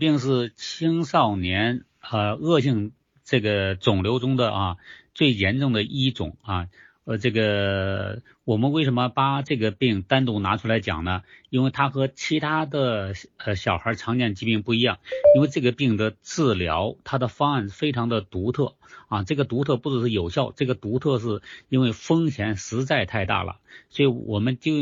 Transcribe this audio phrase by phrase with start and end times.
[0.00, 2.90] 病是青少年呃恶性
[3.22, 4.76] 这个肿瘤中的啊
[5.14, 6.66] 最严重的一种啊。
[7.04, 11.22] 呃，这个我们为什么把这个病单独拿出来讲呢？
[11.48, 14.98] 因为它和其他的呃小孩常见疾病不一样，
[15.34, 18.74] 因为这个病的治疗它的方案非常的独特
[19.08, 19.24] 啊。
[19.24, 23.56] 这个独特不只是有效，这个独特是因为风险实在太大了，
[23.88, 24.72] 所以我们就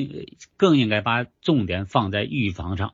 [0.56, 2.92] 更应该把重点放在预防上。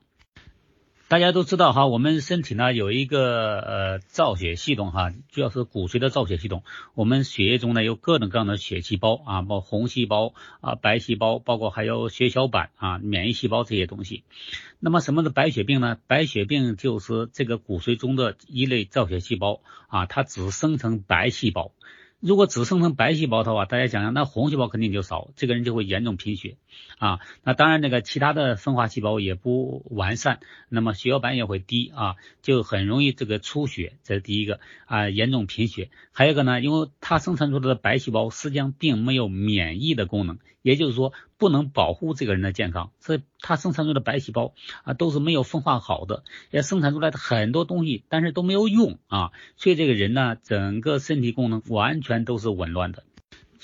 [1.07, 6.63] 大家都知道哈，我们身体呢有一个呃造血系统哈，主要是骨髓的造血系统。
[6.95, 14.25] 我们血液中呢有各种各样的血细胞啊，包括红细胞啊、白细胞，包括还有血小板啊、免疫细胞这些东西。
[14.81, 15.99] 那么什么是白血病呢？
[16.07, 21.73] 白血病就是这个骨髓中的一类造血细胞啊，它只生成白细胞。
[22.25, 26.57] 如果只生成白细胞的话，大家想想，那红细胞肯定就少，这个人就会严重贫血
[26.97, 27.21] 啊。
[27.43, 35.91] 那当然，那个其他的分化细胞也不完善，那么血小板也会低啊，就很容易这个出血，这是第一个啊，严重贫血。
[36.13, 41.13] 还有一个呢，因为它生产出来的白细胞实际上并没有免疫的功能，也就是说
[41.45, 53.03] 不能保护这个人的健康，所以他生产出的白细胞啊都是没有分化好的，也生产出来的很多东西，但是都没有用啊，所以这个人呢，整个身体功能完全都是紊乱的。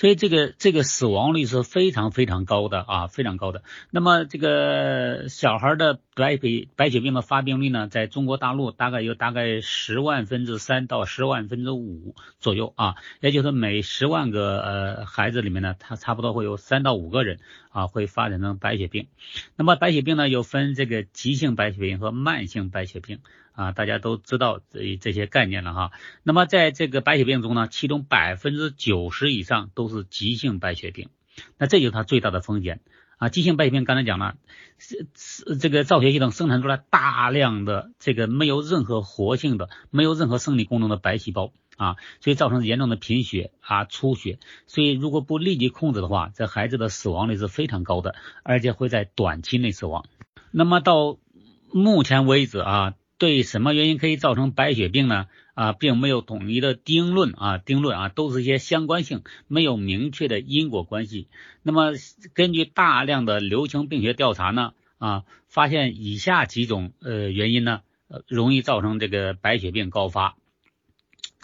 [0.00, 3.62] 所以这个这个死亡率是非常非常高的啊，非常高的。
[3.90, 19.06] 那么这个小孩的白血白血病的发病率呢，在中国大陆大概有大概十万分之三到十万分之五左右啊，也就是每十万个呃孩子里面呢，他差不多会有三到五个人啊会发展成白血病。
[19.54, 23.18] 那么白血病呢，又分这个急性白血病和慢性白血病。
[23.60, 25.92] 啊，大家都知道这这些概念了哈。
[26.22, 31.10] 那么在这个白血病中呢，其中百分之九十以上都是急性白血病，
[31.58, 32.80] 那这就是它最大的风险
[33.18, 33.28] 啊。
[33.28, 34.36] 急性白血病刚才讲了，
[34.78, 44.38] 是是这个造血系统生产出来大量的这个没有任何活性的、没有任何生理功能的白细胞啊，所以造成严重的贫血啊、出血。
[44.68, 50.06] 所以如果不立即控制的话，这孩子的死亡率是非常高的，而且会在短期内死亡。
[50.50, 51.18] 那么到
[51.74, 52.94] 目前为止啊。
[53.20, 55.26] 对什么原因可以造成白血病呢？
[55.52, 61.28] 啊，并没有统一的定论啊，定论啊，都是一些相关性，没有明确的因果关系。
[61.62, 61.92] 那么
[62.32, 70.36] 根据大量的流行病学调查呢，啊，发现以下几种呃原因呢，呃，容易造成这个白血病高发。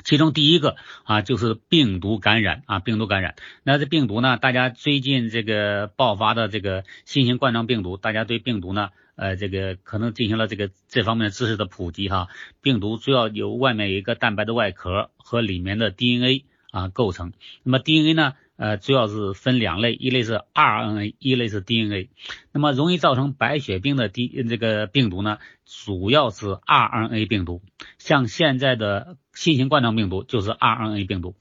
[0.05, 3.34] 其中第一个啊，就是病毒感染啊，病毒感染。
[3.62, 8.91] 那这病毒呢，大家最近这个爆发的这个新型冠状病毒，大家对病毒呢？
[9.17, 12.29] 呃，这个可能进行了这个这方面的知识的普及哈。
[12.61, 17.33] 病毒主要由外面有一个蛋白的外壳和里面的 DNA 啊构成。
[17.63, 22.11] 那么 DNA 呢，呃，主要是分两类，一类是 RNA，一类是 DNA。
[22.53, 27.63] 那么容易造成白血病的 D 这个病毒呢，主要是 RNA 病毒。
[27.97, 31.36] 像现在的新型冠状病毒就是 RNA 病毒。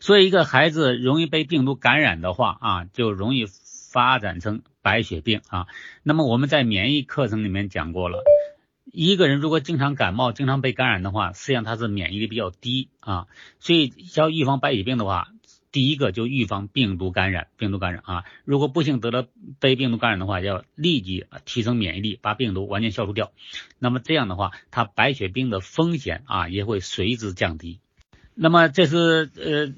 [0.00, 3.44] 所以一个孩子容易被病毒感染的话啊，就容易
[3.92, 4.62] 发展成。
[4.84, 5.68] 白血病啊，
[6.02, 8.24] 那么我们在免疫课程里面讲过了，
[8.92, 13.28] 一个人如果经常感冒、经常被感染的话，实际上他是免疫力比较低啊，
[13.60, 15.28] 所以要预防白血病的话，
[15.72, 19.26] 第一个就预防病毒感染，病毒感染啊，如果不幸得了
[19.58, 23.32] 被病毒感染的话，要立即提升免疫力，把病毒完全消除掉，
[23.78, 27.80] 那么这样的话，他白血病的风险啊也会随之降低。
[28.34, 29.72] 那么这是呃。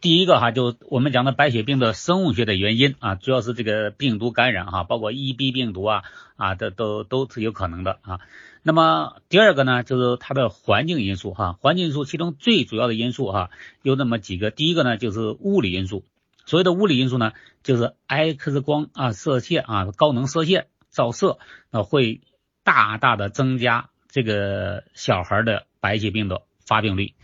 [0.00, 6.02] 第一个哈，就我们讲的白血病的生物学的原因啊，主要是这个病毒感染哈，包括 EB 病毒啊
[6.36, 8.20] 啊，这都都是有可能的啊。
[8.62, 13.50] 那么第二个呢，就是它的环境因素哈，环境因素其中最主要的因素哈，
[13.82, 14.50] 有那么几个。
[14.50, 16.04] 第一个呢，就是物理因素。
[16.44, 17.32] 所谓的物理因素呢，
[17.64, 21.38] 就是 X 光啊射线啊高能射线照射
[21.70, 22.20] 啊，会
[22.62, 27.14] 大大的增加这个小孩的白血病的发病率。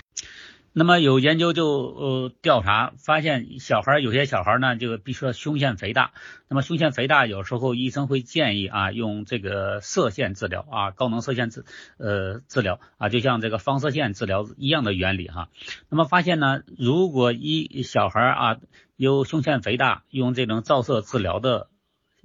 [0.75, 6.12] 那么有研究就呃调查发现，小孩有些小孩呢，就比如说胸腺肥大，
[6.49, 11.66] 那么胸腺肥大有时候医生会建议啊用这个射线治疗啊高能射线治
[11.99, 15.51] 呃治疗啊就像这个放射线治疗一样的原理哈。
[15.91, 18.57] 那么发现呢，如果一小孩啊
[18.97, 21.69] 有胸腺肥大，用这种照射治疗的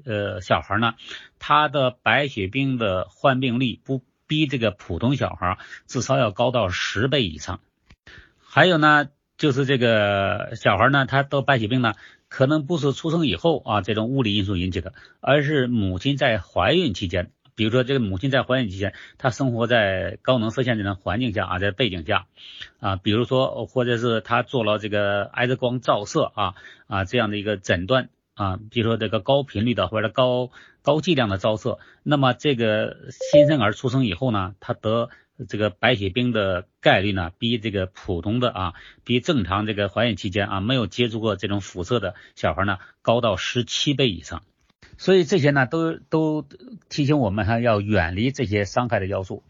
[0.05, 0.93] 呃小孩呢，
[1.37, 7.59] 他的白血病的患病率不比这个普通小孩至少要高到十倍以上。
[8.57, 11.93] 还有呢，就是这个小孩呢，他得白血病呢，
[12.27, 22.25] 可能不是出生以后啊这种物理因素引起的，而是母亲在怀孕期间，比如说这个母亲在怀孕期间，她生活在高能射线这种环境下啊，在背景下
[22.79, 26.55] 啊，比如说或者是她做了这个 X 光照射啊
[26.87, 30.49] 啊这样的一个诊断啊，比如说这个高频率的或者高
[30.81, 35.09] 高剂量的照射，那么这个新生儿出生以后呢，他得
[35.47, 38.73] 这个白血病的概率呢，比这个普通的啊，
[39.03, 44.43] 比正常这个怀孕期间啊没有接触过这种辐射的小孩呢，高到十七倍以上。
[44.97, 46.47] 所以这些呢，都都
[46.89, 49.43] 提醒我们哈，要远离这些伤害的要素。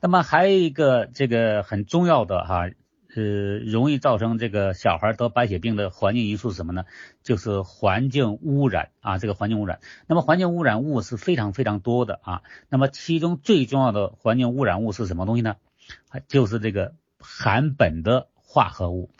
[0.00, 2.70] 那么还有一个这个很重要的哈。
[3.16, 6.84] 呃，容易造成这个小孩得白血病的环境因素是什么呢？
[7.22, 9.78] 就是环境污染啊，这个环境污染。
[10.08, 12.42] 那么环境污染物是非常非常多的啊。
[12.68, 15.56] 那么其中最重要的环境污染物是什么东西呢？
[16.26, 19.10] 就是这个含苯的化合物。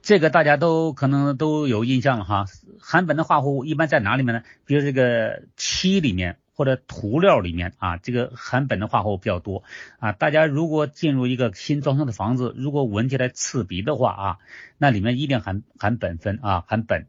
[0.00, 2.46] 这个大家都可能都有印象了哈。
[2.80, 4.42] 含苯的化合物一般在哪里面呢？
[4.64, 6.38] 比如这个漆里面。
[6.58, 9.62] 或者涂料里面啊，这个含苯的化合物比较多
[10.00, 10.10] 啊。
[10.10, 14.38] 大家如果进入一个新装修的房子，如果闻起来刺鼻的话啊，
[14.76, 17.04] 那里面一定含含苯酚啊，含苯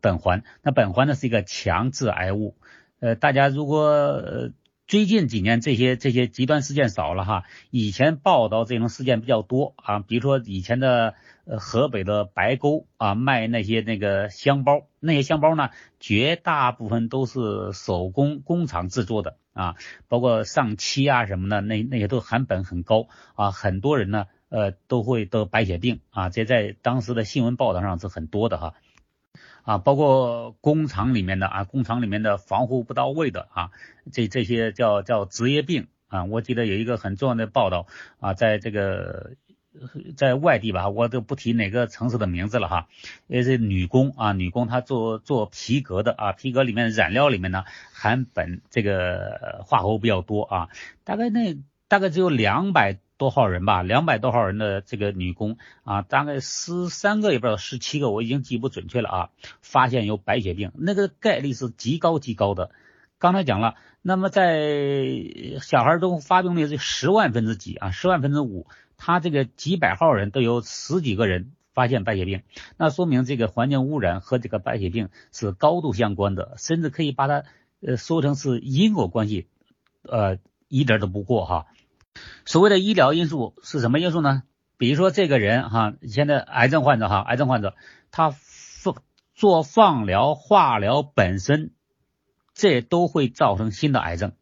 [0.00, 0.42] 苯环。
[0.62, 2.56] 那苯环呢是一个强致癌物。
[3.00, 4.50] 呃，大家如果呃。
[4.88, 19.74] 最近几年这些这些极端事件少了哈，以前报道这种事件比较多啊，比如说以前的呃河北的白沟啊卖那些那个香包，那些香包呢绝大部分都是手工工厂制作的啊，
[20.06, 28.74] 包括上漆啊什么的，那那些都含苯很高啊，很多人呢呃都会得白血病啊，这在当时的新闻报道上是很多的哈。
[29.66, 33.70] 啊，包括工厂里面的啊，工厂里面的防护不到位的啊，
[34.12, 36.24] 这这些叫叫职业病啊。
[36.24, 37.88] 我记得有一个很重要的报道
[38.20, 39.32] 啊，在这个
[40.16, 42.86] 在外地吧，我都不提哪个城市的名字了哈。
[43.26, 50.68] 也是女工啊，女工她做做皮革的啊，皮革里面染料里面呢含苯这个化合物比较多啊，
[51.02, 51.58] 大概那
[51.88, 53.00] 大概只有两百。
[53.18, 53.82] 多号人吧？
[53.82, 59.30] 两百多号人的这个女工啊，大概十三个也不知道十七个，我已经记不准确了啊。
[59.62, 62.70] 发现有白血病，那个概率是极高极高的。
[63.18, 65.06] 刚才讲了，那么在
[65.62, 67.90] 小孩中发病率是十万分之几啊？
[67.90, 68.66] 十万分之五，
[68.98, 72.42] 他这个几百号人都有十几个人发现白血病，
[72.76, 77.44] 那说明这个环境污染和这个白血病是高度相关的，甚至可以把它
[77.80, 79.46] 呃说成是因果关系，
[80.02, 80.36] 呃
[80.68, 81.66] 一点都不过哈。
[82.44, 84.42] 所谓的医疗因素是什么因素呢？
[84.78, 87.74] 比如说这个人哈，现在癌症患者哈，癌症患者
[88.10, 88.94] 他放
[89.34, 91.70] 做放疗、化疗本身，
[92.54, 94.32] 这都会造成新的癌症，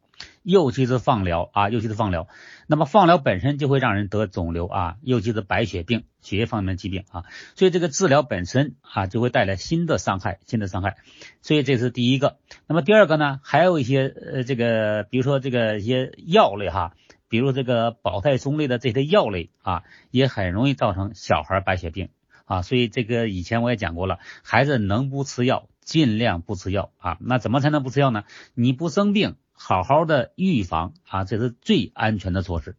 [0.43, 2.27] 尤其是放疗啊，尤其是放疗。
[2.67, 7.23] 那么放疗本身就会让人得肿瘤啊，尤其是白血病、血液方面的疾病啊。
[7.55, 10.97] 所以这个治疗本身啊，就会带来新的伤害，新的伤害。
[11.41, 12.37] 所以这是第一个。
[12.67, 16.93] 那么第二个呢，还有一些呃，这个比如说这个一些药类哈。
[17.27, 22.09] 比如这个保泰松类的这些药类啊，也很容易造成小孩白血病
[22.45, 27.17] 啊，所以这个以前我也讲过了，孩子能不吃药尽量不吃药啊。
[27.21, 28.23] 那怎么才能不吃药呢？
[28.53, 32.75] 你不生病，好好的预防啊，这是最安全的措施。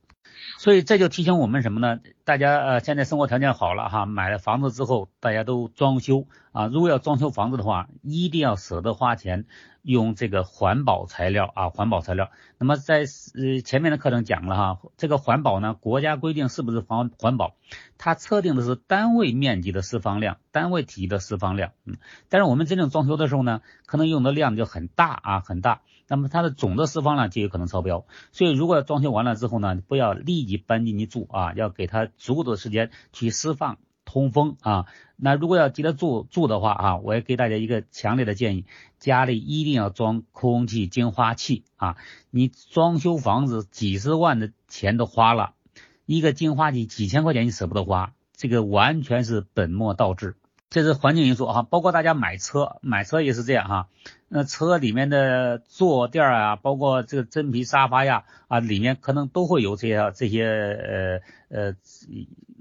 [0.58, 2.00] 所以这就提醒我们什么呢？
[2.24, 6.66] 大家呃现在生活条件好了哈，买了房子之后，大家都装修啊。
[6.66, 9.46] 如果要装修房子的话，一定要舍得花钱，
[9.82, 12.30] 用这个环保材料啊，环保材料。
[12.58, 13.00] 那么在
[13.34, 17.54] 呃前面的课程讲了哈，这个环保呢，国家规定是不是环环保？
[17.98, 21.72] 它测定的是单位面积的释放量，单位体积的释放量。
[21.84, 21.96] 嗯，
[22.28, 25.82] 但是我们真正装修的时候呢，可能用的量就很大啊，很大。
[26.08, 28.06] 那么它的总的释放量就有可能超标。
[28.32, 34.86] 所以如果装修完了之后呢，不要立即搬进去住啊，要给它足够的时间去释放通风啊。
[35.16, 38.66] 那如果要急着住住的话啊，我也给大家一个强烈的建议，
[38.98, 41.96] 家里一定要装空气净化器啊。
[42.30, 45.54] 你装修房子几十万的钱都花了，
[46.04, 50.36] 一个净化器几千块钱你舍不得花，这个完全是本末倒置。
[50.68, 53.88] 这是环境因素哈，包括大家买车，买车也是这样哈。
[54.28, 60.44] 那车里面的坐垫啊，包括这个真皮沙发呀啊，里面可能都会有这些这些
[61.50, 61.74] 呃呃，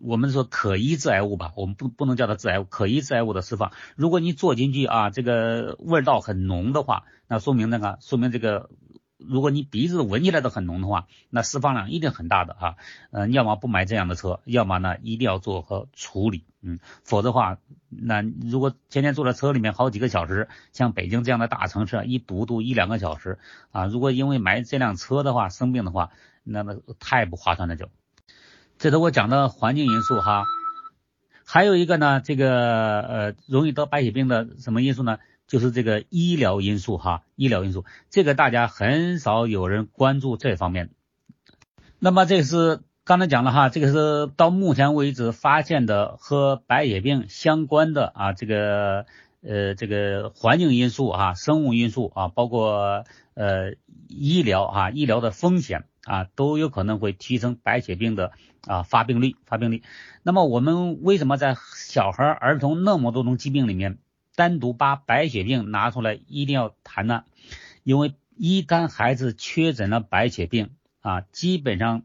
[0.01, 3.71] 我们说可疑致癌物吧，我们不不能叫它致癌物，可疑致癌物的释放。
[3.95, 8.69] 如果你坐进去啊，这个味道很浓的话，那说明那个说明这个。
[9.17, 12.75] 如果你鼻子闻起来都很浓的话，那释放量一定很大的哈。
[13.12, 17.57] 呃，要么不买这样的车，要么呢一定要做和处理，嗯，否则的话，
[17.89, 23.39] 那如果天天坐在车里面好几个小时，像北京这样的大城市，一堵堵一两个小时
[23.72, 26.12] 啊，如果因为买这辆车的话生病的话，
[26.43, 27.89] 那么太不划算了就。
[28.77, 30.43] 这是我讲的环境因素哈。
[31.48, 35.19] 还有一个呢，这个呃容易得白血病的什么因素呢？
[35.48, 40.90] 就是这个医疗因素哈，医疗因素，这个大家很少有人关注这方面。
[42.00, 49.06] 那么这是刚才讲了哈，这个是到目前为止发现的和白血病相关的啊，这个
[49.42, 53.75] 呃这个环境因素啊，生物因素啊，包括呃
[54.08, 58.32] 医疗啊，医疗的风险啊，都有可能会提升白血病的
[58.66, 59.84] 啊发病率发病率。
[60.24, 64.00] 那么我们为什么在小孩、儿童那么多种疾病里面，
[64.36, 67.24] 单独把白血病拿出来一定要谈呢？
[67.84, 72.04] 因为一旦孩子确诊了白血病啊，基本上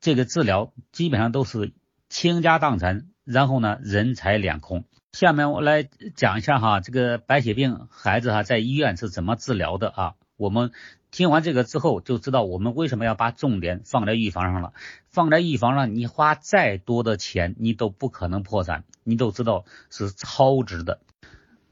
[0.00, 1.72] 这个治疗基本上都是
[2.08, 4.84] 倾家荡产，然后呢人财两空。
[5.12, 10.14] 下面我来讲一下哈，这个白血病孩子哈在医院是怎么治疗的啊？
[10.36, 10.72] 我们
[11.10, 14.74] 听完这个之后就知道我们为什么要把重点放在预防上了。
[15.08, 21.00] 放在预防上，你花再多的钱，你都不可能破产，你都知道是超值的。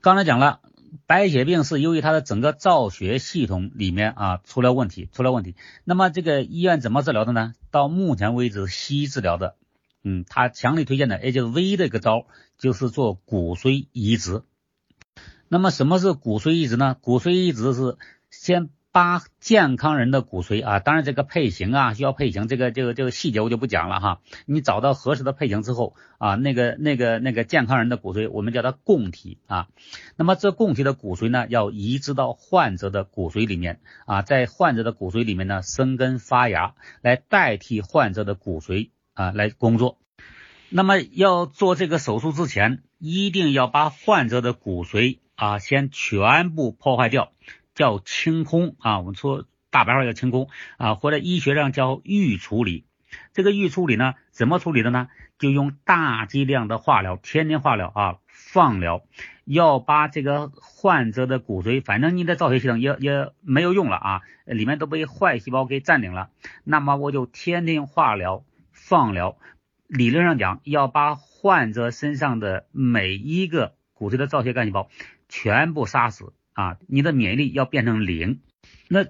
[0.05, 0.61] 刚才讲了，
[1.07, 5.57] 白血病是由于它的整个造血系统里面啊出了问题，出了问题。
[5.83, 7.55] 那么这个医院怎么治疗的呢？
[7.71, 9.57] 到目前为止，西医治疗的。
[10.03, 12.27] 嗯，他强力推荐的，也就是唯一的一个招，
[12.59, 14.43] 就是做骨髓移植。
[15.49, 16.99] 那么什么是骨髓移植呢？
[17.01, 17.97] 骨髓移植是
[18.29, 24.21] 先把健康人的骨髓啊，当然这个配型啊需要配型，这个这个这个细节我就不讲了哈。
[24.47, 29.67] 你找到合适的配型之后啊，那个那个那个健康人的骨髓，我们叫它供体啊。
[30.15, 38.91] 那么这供体的骨髓呢，要移植到患者的骨髓里面啊，在患者的骨髓里面呢生根发芽，来代替患者的骨髓。
[39.17, 39.99] 啊，来工作。
[40.71, 47.31] 那么要做这个手术之前，一定要把患者的骨髓啊先全部破坏掉，
[47.75, 48.99] 叫清空啊。
[48.99, 52.87] 我们说大白话叫清空啊，或者医学上叫预处理。
[53.33, 55.09] 这个预处理呢，怎么处理的呢？
[55.39, 59.03] 就用大剂量的化疗，天天化疗啊，放疗，
[59.45, 66.31] 要把这个患者的骨髓，反正你的造血系统也也没有用了啊，里面都被坏细胞给占领了。
[66.65, 68.45] 那么我就天天化疗。
[68.77, 69.39] 放疗
[69.87, 74.91] 理论上讲，要把患者身上的每一个骨髓的造血干细胞
[75.29, 76.79] 全部杀死啊！
[76.89, 78.41] 你的免疫力要变成零。
[78.89, 79.05] 那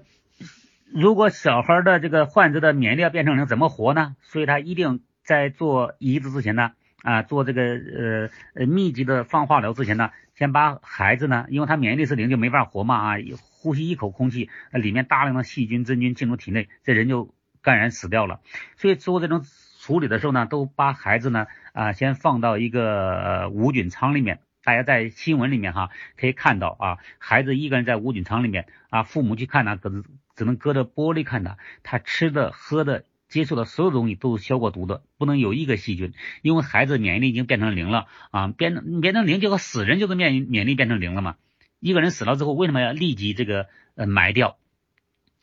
[0.91, 4.15] 如果小孩的这个患者的免疫力要变成零，怎么活呢？
[4.21, 18.41] 所以他一定在做移植之前呢，啊，做这个呃呃密集的放化疗之前呢，先把孩子呢，因为他免疫力是零，就没法活嘛啊，呼吸一口空气，那里面大量的细菌真菌进入体内，这人就感染死掉了。
[18.75, 19.45] 所以做这种。
[19.77, 24.39] 处理的时候呢，都把孩子呢啊先放到一个无菌舱里面。
[24.65, 30.03] 大家在新闻里面哈可以看到啊，孩子一个人在无菌舱里面啊，父母去看他，可是
[30.35, 41.35] 只能隔着玻璃看他，他吃的、喝的、接触的所有东西都是消过毒的，不能有一个细菌，因为孩子免疫力已经变成零了啊，变变成零就和死人就是免免疫力变成零了嘛。
[41.79, 44.57] 一个人死了之后，为什么要立即这个呃埋掉？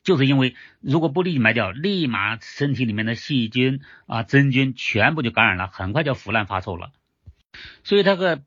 [0.02, 6.91] 就是因为如果不立即埋掉，立马身体里面的细菌啊、真菌全部就感染了，很快就腐烂发臭了。
[7.85, 8.43] 所以这个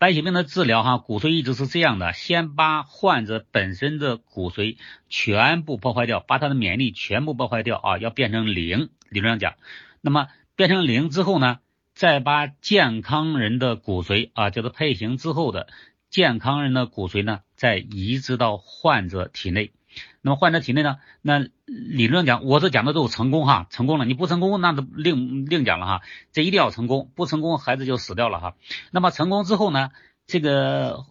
[0.00, 4.78] 白血病的治疗哈，骨髓移植是这样的：先把患者本身的骨髓
[5.10, 8.88] 全部破坏掉，把他的免疫力全部破坏掉啊，要变成零。
[9.10, 9.56] 理论上讲，
[10.00, 11.58] 那么变成零之后呢，
[11.92, 15.68] 再把健康人的骨髓啊，叫做配型之后的
[16.08, 19.72] 健康人的骨髓呢，再移植到患者体内。
[20.22, 20.98] 那么患者体内呢？
[21.22, 24.04] 那理论讲，我是讲的都是成功哈，成功了。
[24.04, 26.02] 你不成功，那就另另讲了哈。
[26.32, 28.54] 这一定要成功，不成功孩子就死掉了哈。
[28.90, 29.90] 那么成功之后呢，
[30.26, 31.04] 这个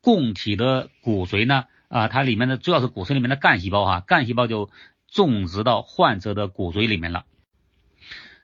[0.00, 4.70] 供体的骨髓呢，啊，它里面的主要是骨髓里面的干细胞哈，干细胞就
[5.08, 7.24] 种植到患者的骨髓里面了。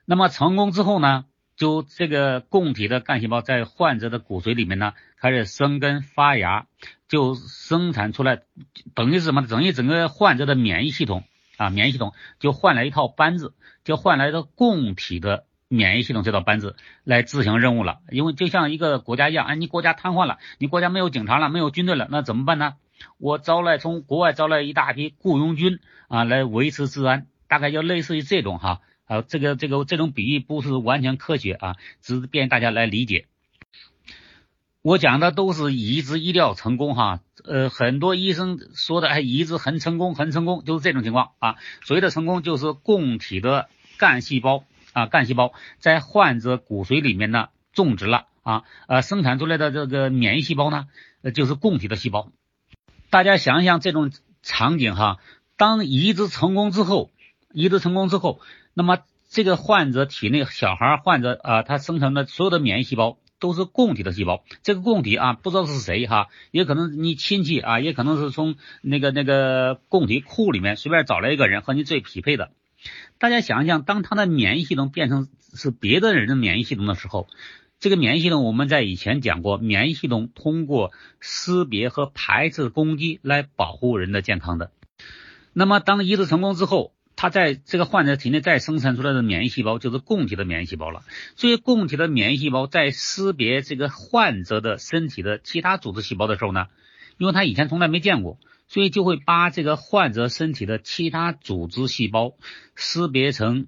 [0.05, 1.25] 那么成功之后呢？
[1.57, 6.67] 就这个供体的干细胞在患者的骨髓里面呢，开始生根发芽，
[7.07, 8.41] 就生产出来，
[8.93, 9.45] 等于是什么？
[9.47, 11.23] 等于整个患者的免疫系统
[11.57, 17.99] 啊，免疫系统就换来一套班子，就换来的供体的免疫系统这套班子来执行任务了。
[18.11, 22.75] 因为就像一个国家一样，哎，你国家瘫痪了，你国家没有警察了，没有军队了，那怎么办呢？
[23.17, 28.81] 我招来从国外招来一大批雇佣军啊，来维持治安，大概就类似于这种哈。
[29.05, 33.25] 啊，这个这个这种比喻不是完全科学啊，只是便于大家来理解。
[34.87, 41.55] 我讲的都是移植一定要成功哈，呃，很多医生说的哎，移植很成功，很成功，就是这种情况啊。
[41.83, 43.67] 所谓的成功，就是供体的
[43.97, 44.63] 干细胞
[44.93, 50.87] 啊，干细胞在患者骨髓里面呢种植了啊，呃，生产出来的这个免疫细胞呢，
[51.21, 52.31] 呃，就是供体的细胞。
[53.09, 54.09] 大家想一想这种
[54.41, 55.17] 场景哈，
[55.57, 57.11] 当移植成功之后，
[57.51, 58.39] 移植成功之后。
[58.73, 64.43] 那么这个患者体内小孩患者啊，他生成的所有的免疫细胞都是供体的细胞。
[64.63, 72.51] 这个供体啊，不知道是谁哈，也可能你亲戚啊，也可能是从那个那个供体库里面随便找来一个人和你最匹配的。
[73.17, 77.27] 大家想一想，当他的免疫系统变成是别的人的免疫系统的时候，
[77.79, 84.71] 这个免疫系统我们在以前讲过，免疫系统通过识别和排斥攻击来保护人的健康的。
[85.53, 91.03] 那么当移植成功之后，它在这个患者体内再生产出来的免疫细胞就是供体的免疫细胞了。
[91.35, 96.67] 所以供体的免疫细胞在识别这个患者的身体的其他组织细胞的时候呢，
[97.17, 102.37] 因为他以前从来没见过，所以就会把这个患者身体的其他组织细胞
[102.75, 103.67] 识别成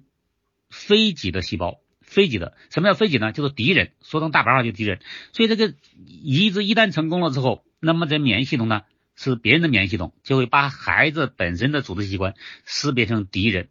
[0.70, 1.80] 非己的细胞。
[2.02, 3.30] 非己的，什么叫非己呢？
[3.30, 4.98] 就是敌人，说成大白话就是敌人。
[5.32, 8.82] 所以这个移植一旦成功了之后，那么这免疫系统呢？
[9.22, 12.34] 是别人的免疫系统就会把孩子本身的组织器官
[12.64, 13.68] 识别成敌人，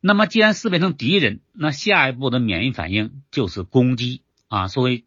[0.00, 4.68] 那么既然识别成敌人，那下一步的免疫反应就是攻击啊。
[4.68, 5.04] 所谓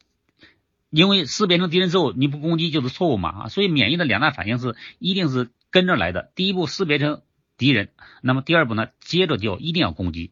[0.89, 3.47] 因为识别成敌人之后你不攻击就是错误嘛啊。
[3.47, 6.31] 所以免疫的两大反应是一定是跟着来的。
[6.33, 7.21] 第一步识别成
[7.55, 7.89] 敌人，
[8.23, 10.31] 那么第二步呢，接着就一定要攻击。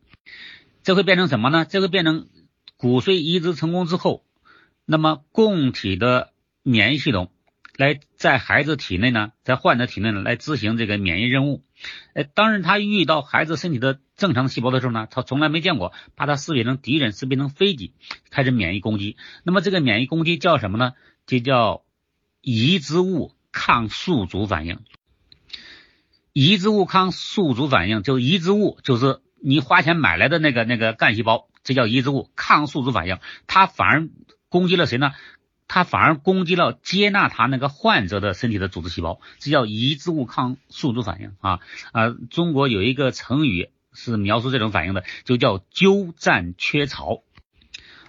[0.81, 1.65] 这会变成什么呢？
[1.65, 2.27] 这会变成
[2.75, 4.25] 骨髓移植成功之后，
[4.83, 7.30] 那么供体的免疫系统。
[7.81, 11.63] 来在孩子体内呢，在患者体内呢来执行这个免疫任务。
[12.13, 17.95] 哎，当然他遇到孩子身体的正常细胞的时候呢，他从来没见过，把它识别成敌人，识别成非己，
[18.29, 19.17] 开始免疫攻击。
[19.43, 20.93] 那么这个免疫攻击叫什么呢？
[21.25, 21.81] 就叫
[22.39, 24.77] 移植物抗宿主反应。
[26.33, 33.17] 移植物抗宿主反应，就移植物就是你花钱买来的那个那个干细胞，这叫移植物抗宿主反应。
[33.47, 34.07] 它反而
[34.49, 35.13] 攻击了谁呢？
[35.73, 41.61] 它反而攻击了接纳它那个患者的身体的组织细胞，这叫移植物抗宿主反应啊
[41.93, 42.09] 啊！
[42.29, 47.23] 中国有一个成语是描述这种反应的，就叫鸠占鹊巢。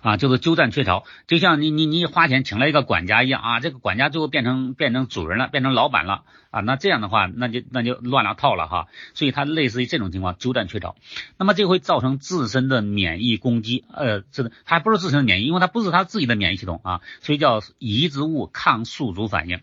[0.02, 8.88] 啊，就是鸠占鹊巢，就像你你你花钱请了一个管家一样啊，这个管家最后变成变成主人了，变成老板了啊，那这样的话，那就那就乱了套了哈。
[9.14, 10.97] 所以它类似于这种情况，鸠占鹊巢。
[11.38, 19.61] 那么这会造成自身的免疫攻击，呃，这个它不是自身的免疫，因为它不是它自己的免疫系统啊，所以叫移植物抗宿主反应。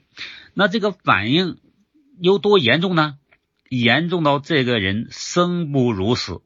[0.53, 1.57] 那这个反应
[2.21, 3.17] 有多严重呢？
[3.67, 6.41] 严重到这个人生不如死，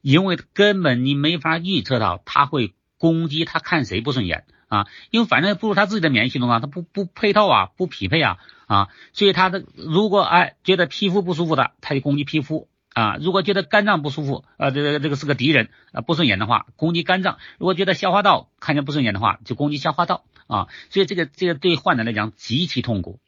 [0.00, 2.72] 因为根本你没法预测到他会。
[3.04, 4.86] 攻击他看谁不顺眼啊？
[5.10, 8.88] 因为反正不如他自己的免疫系统啊，他不不配套啊，不匹配啊啊！
[9.12, 20.68] 所以他的如果哎觉得皮肤不舒服的，他就攻击皮肤啊；如果觉得肝脏不舒服，呃，这个这个是个敌人啊，不顺眼的话，攻击肝脏；如果觉得消化道看见不顺眼的话，就攻击消化道啊。
[20.88, 23.20] 所以这个这个对患者来讲极其痛苦。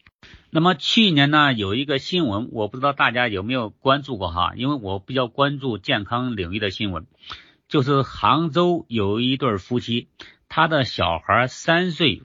[0.49, 4.55] 那么去年呢，有一个新闻，我不知道大家有没有关注过哈？
[4.57, 7.05] 因为我比较关注健康领域的新闻。
[7.69, 10.09] 就是杭州有一对夫妻，
[10.49, 12.23] 他的小孩三岁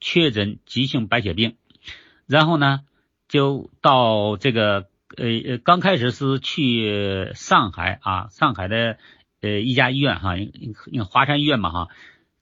[0.00, 1.56] 确诊急性白血病，
[2.26, 2.80] 然后呢
[3.28, 8.98] 就到这个呃呃刚开始是去上海啊上海的
[9.40, 10.34] 呃一家医院哈，
[11.08, 11.88] 华山医院嘛哈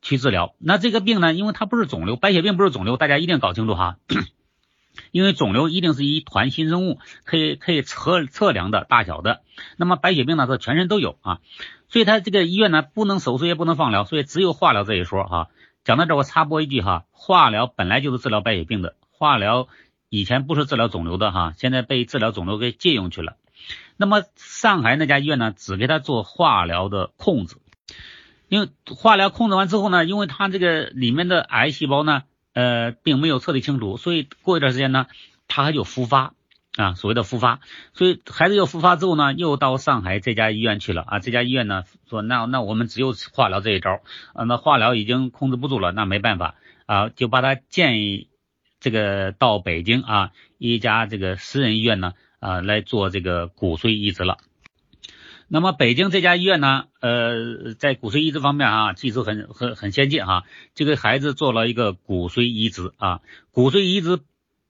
[0.00, 0.54] 去治疗。
[0.58, 3.98] 那这个病呢，因为它不是肿瘤，白血病不是肿瘤，大家一定搞清楚哈。
[5.10, 9.42] 因为肿瘤一定是一团新生物，可以可以测测量的大小的。
[9.76, 11.40] 那么白血病呢，是全身都有啊。
[11.88, 15.48] 所以他这个医院呢，不能手术也不能放疗，所以只有化疗这一说哈。
[15.84, 19.68] 讲到这，我插播一句哈，化疗本来就是治疗白血病的，化疗
[20.08, 23.36] 以前不是治疗肿瘤的哈，现在被治疗肿瘤给借用去了。
[23.96, 27.56] 那么上海那家医院呢，只给他做化疗的控制，
[28.48, 32.22] 因为化疗控制完之后呢，因为他这个里面的癌细胞呢，
[32.54, 35.06] 呃，并没有彻底清除，所以过一段时间呢，
[35.48, 36.34] 他还就复发。
[36.74, 37.60] 啊，所谓的复发，
[37.92, 41.18] 所以孩子又复发之后呢，又到上海这家医院去了啊。
[41.18, 44.00] 这家医院呢说，那那我们只有化疗这一招
[44.32, 44.44] 啊。
[44.44, 46.54] 那化疗已经控制不住了，那没办法
[46.86, 48.30] 啊，就把他建议
[48.80, 54.38] 这个到北京啊一家这个私人医院呢啊来做这个骨髓移植了。
[55.54, 64.20] 那么北京这家医院呢，呃，在骨髓移植方面啊，技术很很很先进哈，就给孩子做了一个骨髓移植啊，骨髓移植。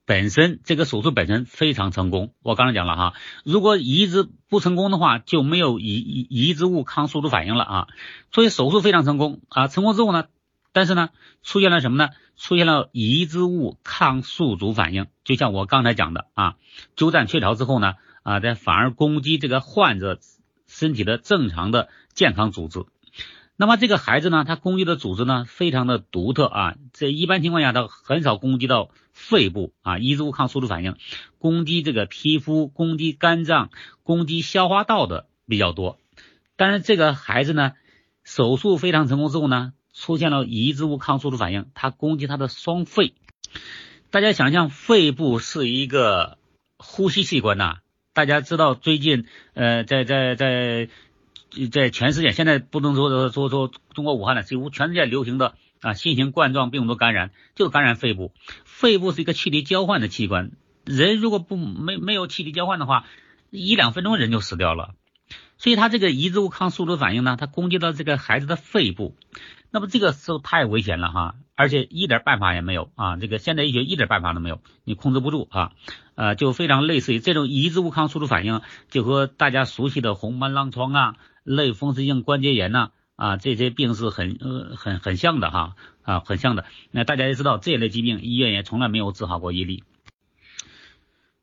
[0.05, 3.13] 本身这个手术本身非常成功，我刚才讲了哈，
[3.45, 7.87] 如果移植不成功的话，就没有移移移植物抗宿主反应了啊，
[8.33, 10.25] 所以手术非常成功啊，成功之后呢，
[10.73, 11.11] 但是呢，
[11.43, 12.09] 出现了什么呢？
[12.35, 16.55] 出现了移植物抗宿主反应，就像我刚才讲的啊，
[16.97, 17.93] 鸠占鹊巢之后呢，
[18.23, 20.19] 啊，在反而攻击这个患者
[20.73, 22.85] 身体的正常的健康组织。
[23.55, 30.95] 那么这个孩子呢，他攻击的组织呢，非常的独特啊，这一般情况下，他很少攻击到肺部啊，移植物抗宿主反应，
[31.37, 33.69] 攻击这个皮肤、攻击肝脏、
[34.01, 35.99] 攻击消化道的比较多。
[36.57, 37.73] 但是这个孩子呢，
[38.23, 43.13] 手术非常成功之后呢，出现了移植物抗宿主反应，他攻击他的双肺。
[44.09, 46.39] 大家想象，肺部是一个
[46.77, 47.77] 呼吸器官呐，
[48.13, 50.89] 大家知道最近呃，在在在。
[51.71, 58.31] 在全世界，现在不能说说说中国武汉的，几乎全世界流行的啊新型冠状病毒感染就感染肺部。
[58.65, 60.49] 肺部是一个气体交换的器官，
[60.83, 63.05] 人如果不没没有气体交换的话，
[63.51, 64.95] 一两分钟人就死掉了。
[65.59, 69.15] 所以他这个移植物抗宿主反应呢，它攻击到这个孩子的肺部，
[69.69, 75.71] 那么这个时候太危险了哈，而且一点办法也没有啊，这个现代医学一点办法都没有，你控制不住啊，
[76.15, 89.83] 呃，就非常类似于这种移植物抗宿主反应，就和大家熟悉的红斑狼疮啊、类风湿性关节炎呐啊这些病是很呃很很像的哈啊很像的，那大家也知道这一类疾病医院也从来没有治好过一例。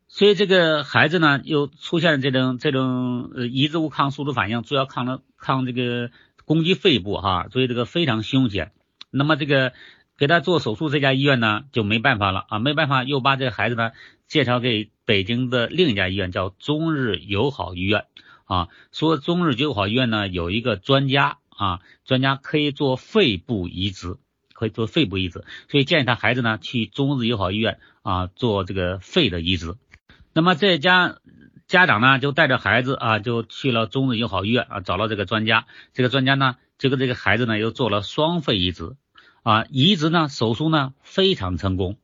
[0.08, 6.10] 所以这个孩子呢，又出现了这种这种呃移植物抗宿主反应，主要抗了抗这个
[6.44, 8.72] 攻击肺部哈，所以这个非常凶险。
[9.12, 9.72] 那么这个
[10.20, 13.92] 给他做手术这家医院呢就没办法了啊，没办法又把这个孩子呢
[14.28, 18.04] 介绍给北京的另一家医院，叫中日友好医院
[18.44, 18.68] 啊。
[18.92, 24.18] 说中日友好医院呢有一个专家啊，专家可以做肺部移植，
[24.52, 29.76] 可以做肺部移植，所以建议他孩子呢去中日友好医院啊做这个肺的移植。
[30.34, 31.16] 那么这家
[31.66, 35.64] 家长呢，就带着孩子啊，就去了中日友好医院啊，找到这个专家。
[35.94, 38.96] 这个专家呢，就跟这个孩子呢，又做了双肺移植
[39.42, 41.96] 啊，移植呢，手术呢非常成功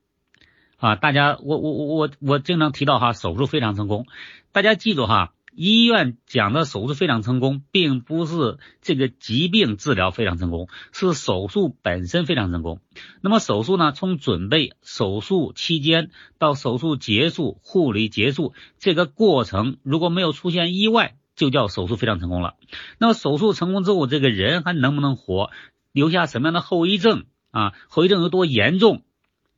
[0.76, 0.96] 啊。
[0.96, 4.06] 大家，我我我我我经常提到哈，手术非常成功，
[4.52, 5.32] 大家记住哈。
[5.58, 12.80] 医院讲的手术非常成功，并不是这个疾病治疗非常成功，是手术本身非常成功。
[13.22, 22.56] 那么手术呢，从准备手术期间到手术结束、护理结束这个过程，如果没有出现意外，就叫手术非常成功了。
[22.98, 25.48] 那么手术成功之后，这个人还能不能活，
[25.96, 27.72] 留下什么样的后遗症啊？
[27.88, 29.02] 后遗症有多严重？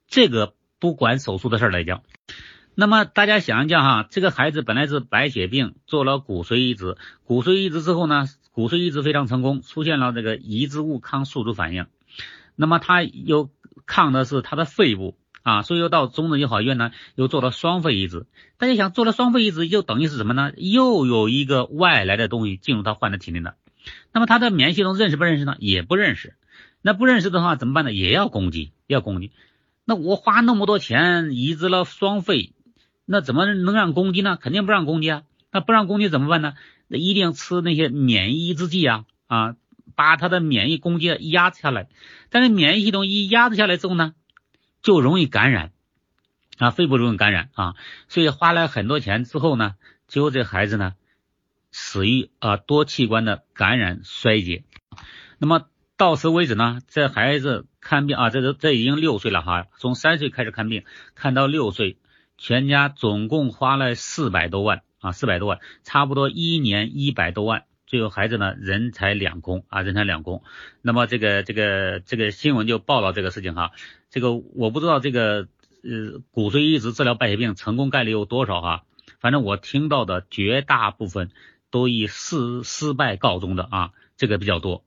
[0.06, 2.04] 这个不管手术的事儿来讲。
[2.76, 11.86] 那么大家想一想哈，这个孩子本来是白血病，做了骨髓移植，骨髓移植之后呢，骨髓移植非常成功，出现了这个移植物抗宿主反应。
[12.54, 13.50] 那么他又
[13.84, 18.26] 抗的是他的肺部啊，所以又到中日友好医院呢，又做了双肺移植。
[18.58, 20.52] 大家想，做了双肺移植，就等于是什么呢？
[20.56, 23.56] 又有一个外来的东西进入他患者体内了。
[24.12, 25.56] 那么他的免疫系统认识不认识呢？
[25.58, 26.34] 也不认识。
[26.82, 27.92] 那不认识的话怎么办呢？
[27.92, 29.32] 也要攻击，要攻击。
[29.84, 32.52] 那我花那么多钱移植了双肺。
[33.10, 34.36] 那怎么能让攻击呢？
[34.36, 35.22] 肯定不让攻击啊！
[35.50, 36.52] 那不让攻击怎么办呢？
[36.88, 39.56] 那一定吃那些免疫抑制剂啊啊，
[39.94, 41.88] 把他的免疫攻击压制下来。
[42.28, 44.12] 但是免疫系统一压制下来之后呢，
[44.82, 45.72] 就容易感染
[46.58, 47.74] 啊，肺部容易感染啊，
[48.08, 49.74] 所以花了很多钱之后呢，
[50.06, 50.92] 最后这孩子呢
[51.70, 54.64] 死于啊多器官的感染衰竭。
[55.38, 61.98] 那么到此为止呢，这孩子看病啊，这都这已经六岁了哈，从三岁开始看病，看到六岁。
[62.40, 70.44] 全家总共花了四百多万啊，四百多万，差不多一年一百多万，最后孩子呢人财两空啊，人财两空。
[70.80, 73.72] 那么这个这个这个新闻就报道这个事情哈，
[74.08, 75.48] 这个我不知道这个
[75.82, 78.84] 呃骨髓移植治疗白血病成功概率有多少哈，
[79.18, 81.32] 反正我听到的绝大部分
[81.70, 84.84] 都以失失败告终的啊，这个比较多。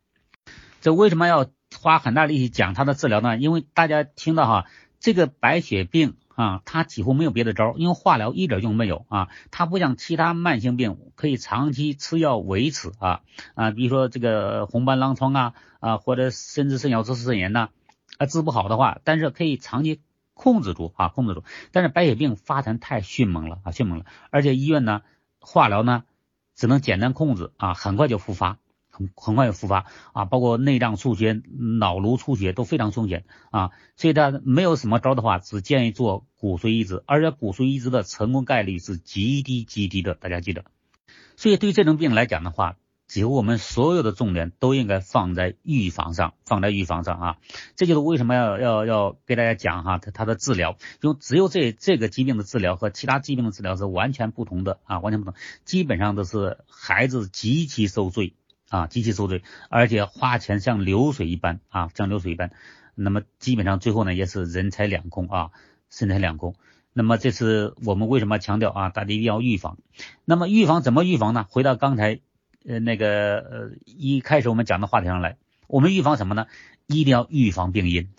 [0.82, 1.48] 这为什么要
[1.80, 3.38] 花很大力气讲他的治疗呢？
[3.38, 4.66] 因为大家听到哈，
[5.00, 6.16] 这个白血病。
[6.34, 9.28] 啊，他几乎没有别的招，因为化疗一点用没有啊。
[9.52, 13.22] 他不像其他慢性病可以长期吃药维持啊
[13.54, 17.70] 啊，比如说这个红斑狼疮啊啊，或者甚至肾小球肾炎呐
[18.18, 20.02] 啊，治不好的话，但是可以长期
[20.34, 21.44] 控制住啊，控制住。
[21.74, 25.02] 但是白血病发展太迅猛了啊，迅猛了，而且医院呢
[25.42, 26.06] 化疗呢
[26.56, 28.60] 只能简单控制啊，很快就复发。
[28.94, 31.42] 很很快就复发啊，包括内脏出血、
[31.80, 40.66] 脑颅出血都非常凶险啊，所以他没有什么招的话，只建议做骨髓移植，而且骨髓移植的成功概率是极低极低的，大家记得。
[41.38, 42.76] 所以对这种病来讲的话，
[43.12, 47.38] 几乎我们所有的重点都应该放在预防上，放在预防上啊，
[47.76, 58.34] 这就是为什么要要要给大家讲哈，它它的治疗，就只有这这个疾病的治疗和其他疾病的治疗是完全不同的啊，完全不同，基本上都是孩子极其受罪。
[58.70, 62.52] 啊，极其受罪，而且花钱像流水一般啊，像流水一般。
[62.96, 65.50] 那么基本上最后呢，也是人财两空啊，
[65.90, 66.56] 身财两空。
[66.94, 69.78] 那么这是我们为什么强调啊，大家一定要预防。
[70.24, 71.46] 那么预防怎么预防呢？
[71.50, 72.22] 回到刚才
[72.66, 76.48] 呃那个呃一开始我们讲的话题上来，我们预防什么呢？
[76.88, 78.10] 一定要预防病因，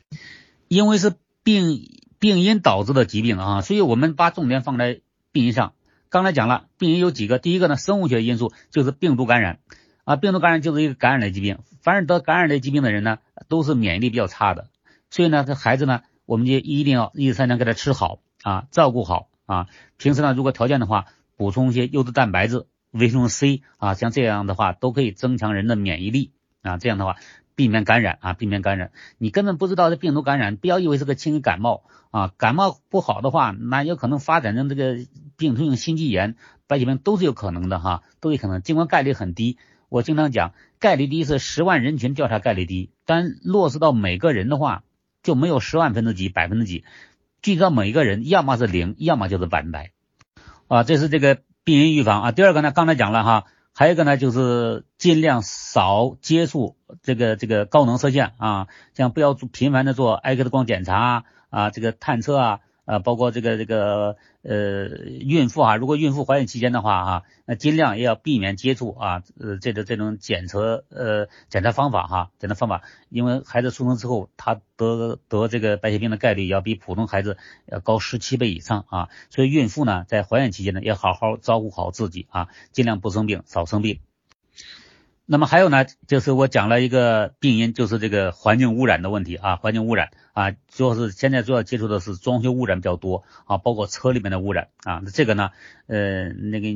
[0.69, 5.01] 因为是病病因导致的疾病啊，所以我们把重点放在
[5.33, 5.75] 病因上。
[6.09, 9.61] 刚才讲了，病因有几个，第一个呢，生物学因素就是病毒感染。
[10.05, 14.67] 啊，病毒感染就是一个感染类疾病，凡是得感染类疾病的人呢，都是免疫力比较差的，
[15.11, 26.31] 所以呢，这孩子呢，我们就一定要一日三餐给他吃好啊，照顾好啊，平时呢，如果条件的话，补充一些优质蛋白质、维生素 C 啊，像这样的话都可以增强人的免疫力
[26.63, 27.17] 啊，这样的话
[27.55, 28.93] 避免感染啊，避免感染。
[29.19, 34.99] 你根本不知道这病毒感染，不要以为是个轻微感冒啊，感冒不好的话，那有可能发展成这个
[35.37, 36.37] 病毒性心肌炎。
[36.69, 39.59] 白血病都是有可能的哈，都有可能，尽管概率很低。
[39.91, 44.85] 我经常讲，概率低是十万人群调查概率低，但落实到每个人的话，
[45.23, 46.85] 就没有十万分之几、百分之几，
[47.43, 49.91] 具体到每一个人，要么是零，要么就是百分百。
[50.67, 52.33] 啊，这是这个病因预防啊。
[52.33, 53.45] 第二个呢，刚才讲了哈，
[53.75, 62.61] 还有一个呢，就是尽量少接触这个这个高能射线啊，像不要做频繁的做 X 光检查啊，这个探测啊。
[62.85, 64.89] 啊，包括这个这个呃，
[65.21, 84.01] 孕妇啊，如果孕妇怀孕期间的话哈，那尽量也要避免接触啊，呃，这个这种检测呃检查方法哈，检查方法，因为孩子出生之后，他得得这个白血病的概率要比普通孩子要高十七倍以上啊，所以孕妇呢，在怀孕期间呢，要好好照顾好自己啊，尽量不生病，少生病。
[85.25, 95.51] 那么还有呢，就是我讲了一个病因，就是这个环境污染的问题啊，环境污染啊，主要是现在主要接触的是装修污染比较多啊，包括车里面的污染啊，那这个呢，
[95.87, 96.69] 呃，那个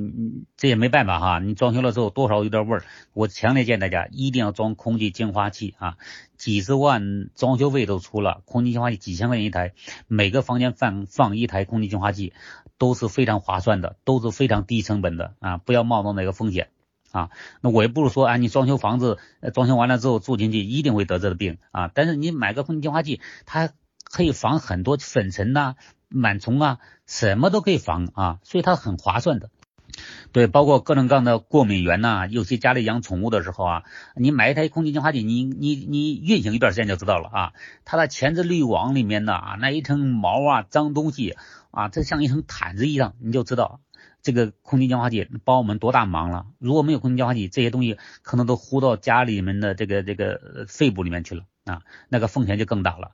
[0.57, 5.97] 这也没办法哈，你装修了之后多少有点味儿，我强烈建议大家一定要装空气净化器啊，
[6.39, 9.73] 几十万装修费都出了，空气净化器几千块钱一台，
[10.07, 12.33] 每个房间放放一台空气净化器
[12.79, 16.69] 都是非常划算的，都是非常低成本的啊，不要冒着那个风险。
[17.16, 17.31] 啊，
[17.62, 19.18] 那我也不是说啊，你装修房子，
[19.55, 21.90] 装修完了之后住进去一定会得这个病啊。
[21.94, 23.70] 但是你买个空气净化器，它
[24.05, 25.76] 可以防很多粉尘呐、
[26.11, 29.48] 螨虫啊，什么都可以防啊，所以它很划算的。
[30.31, 33.83] 对，包括各种各样的过敏源呐，尤其家里养宠物的时候啊，
[34.14, 37.52] 你买一台空气净化器，你你你运行一段时间就知道了啊，
[37.87, 41.37] 它的前置滤网里面的啊那一层毛啊、脏东西
[41.70, 43.81] 啊，这像一层毯子一样，你就知道。
[44.27, 46.47] 这个空气净化器帮我们多大忙了？
[46.59, 53.12] 如果没有空气净化器，这些东西可能都呼到家里面的这个这个肺部里面去了啊，那个风险就更大了。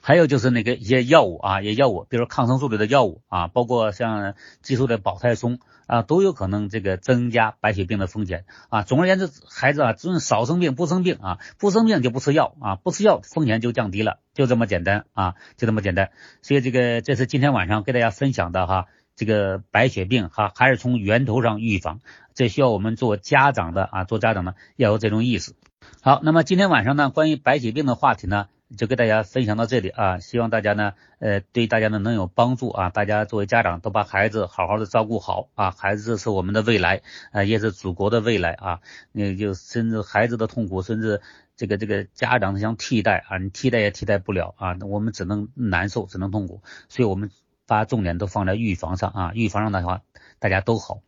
[0.00, 8.82] 还有就是那个一些药物啊，一些药物，比如抗生素类的药物啊，包括像激素的保胎松啊，都有可能这个增加白血病的风险啊。
[8.82, 16.10] 总而言之，孩子啊，只能少生病，不生病啊，不生病就不吃药啊，不吃药风险就降低了，就这么简单啊，就这么简单。
[16.40, 18.86] 所以这个这是今天晚上给大家分享的哈。
[19.20, 22.00] 这个白血病哈，还是从源头上预防，
[22.32, 25.52] 这需要我们做家长的啊，做家长的要有这种意识。
[26.00, 38.80] 好，那么今天晚上呢，关于白血病的话题呢，就跟大家分享到这里啊，希望大家呢，呃，对大家呢能有帮助啊，大家作为家长都把孩子好好的照顾好啊，孩子是我们的未来啊，也是祖国的未来啊，
[39.12, 41.20] 那就甚至孩子的痛苦，甚至
[41.56, 47.30] 这个这个家长想替代啊，你替代也替代不了啊，我们只能难受，只能痛苦，所以我们。
[47.70, 50.02] 把重点都放在预防上啊，预防上的话
[50.40, 51.02] 大家都好。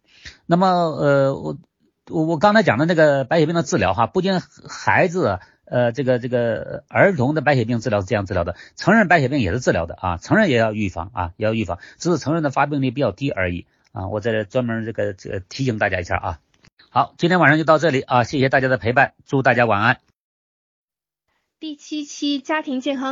[0.46, 1.58] 那么呃，我
[2.08, 14.06] 我我刚才讲的那个白血病的治疗哈，不仅孩子呃这个这个儿童的白血病治疗是这样治疗的，成人白血病也是治疗的啊，成人也要预防啊，也要预防，只是成人的发病率比较低而已啊。
[14.06, 16.38] 我在这专门这个这个提醒大家一下啊。
[16.90, 19.98] 好，今天晚上就到这里啊，谢谢大家的陪伴，祝大家晚安。
[21.58, 23.10] 第七期家庭健康。